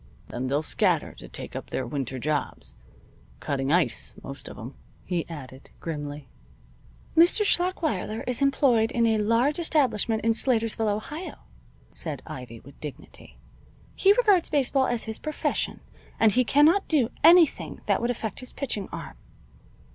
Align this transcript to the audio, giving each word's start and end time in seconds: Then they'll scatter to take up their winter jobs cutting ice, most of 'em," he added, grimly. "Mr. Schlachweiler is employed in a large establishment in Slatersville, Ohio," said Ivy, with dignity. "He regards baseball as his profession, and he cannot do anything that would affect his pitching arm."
Then 0.29 0.47
they'll 0.47 0.63
scatter 0.63 1.13
to 1.13 1.27
take 1.29 1.55
up 1.55 1.69
their 1.69 1.85
winter 1.85 2.17
jobs 2.17 2.73
cutting 3.39 3.71
ice, 3.71 4.15
most 4.23 4.47
of 4.47 4.57
'em," 4.57 4.73
he 5.05 5.29
added, 5.29 5.69
grimly. 5.79 6.27
"Mr. 7.15 7.43
Schlachweiler 7.45 8.23
is 8.25 8.41
employed 8.41 8.89
in 8.91 9.05
a 9.05 9.19
large 9.19 9.59
establishment 9.59 10.23
in 10.23 10.31
Slatersville, 10.33 10.89
Ohio," 10.89 11.35
said 11.91 12.23
Ivy, 12.25 12.61
with 12.61 12.79
dignity. 12.81 13.37
"He 13.93 14.11
regards 14.13 14.49
baseball 14.49 14.87
as 14.87 15.03
his 15.03 15.19
profession, 15.19 15.81
and 16.19 16.31
he 16.31 16.43
cannot 16.43 16.87
do 16.87 17.11
anything 17.23 17.81
that 17.85 18.01
would 18.01 18.09
affect 18.09 18.39
his 18.39 18.53
pitching 18.53 18.89
arm." 18.91 19.17